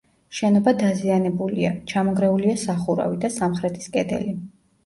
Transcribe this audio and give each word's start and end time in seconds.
შენობა 0.35 0.71
დაზიანებულია: 0.79 1.73
ჩამონგრეულია 1.93 2.57
სახურავი 2.65 3.23
და 3.27 3.33
სამხრეთის 3.39 3.93
კედელი. 3.99 4.35